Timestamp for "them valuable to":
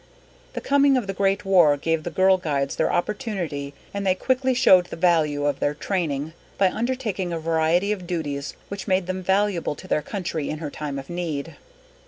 9.05-9.87